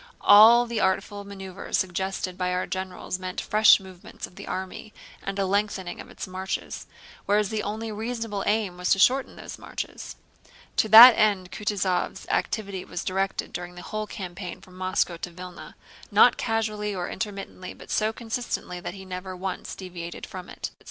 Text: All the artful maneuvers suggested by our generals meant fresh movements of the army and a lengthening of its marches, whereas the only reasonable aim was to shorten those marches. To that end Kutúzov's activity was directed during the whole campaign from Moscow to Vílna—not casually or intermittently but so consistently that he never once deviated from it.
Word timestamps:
All 0.21 0.65
the 0.65 0.79
artful 0.79 1.23
maneuvers 1.25 1.77
suggested 1.77 2.35
by 2.35 2.53
our 2.53 2.65
generals 2.65 3.19
meant 3.19 3.39
fresh 3.39 3.79
movements 3.79 4.25
of 4.25 4.35
the 4.35 4.47
army 4.47 4.95
and 5.21 5.37
a 5.37 5.45
lengthening 5.45 6.01
of 6.01 6.09
its 6.09 6.25
marches, 6.25 6.87
whereas 7.27 7.49
the 7.49 7.61
only 7.61 7.91
reasonable 7.91 8.43
aim 8.47 8.77
was 8.77 8.89
to 8.93 8.97
shorten 8.97 9.35
those 9.35 9.59
marches. 9.59 10.15
To 10.77 10.89
that 10.89 11.11
end 11.11 11.51
Kutúzov's 11.51 12.27
activity 12.29 12.83
was 12.83 13.03
directed 13.03 13.53
during 13.53 13.75
the 13.75 13.83
whole 13.83 14.07
campaign 14.07 14.59
from 14.59 14.75
Moscow 14.75 15.17
to 15.17 15.29
Vílna—not 15.29 16.35
casually 16.35 16.95
or 16.95 17.07
intermittently 17.07 17.75
but 17.75 17.91
so 17.91 18.11
consistently 18.11 18.79
that 18.79 18.95
he 18.95 19.05
never 19.05 19.35
once 19.35 19.75
deviated 19.75 20.25
from 20.25 20.49
it. 20.49 20.71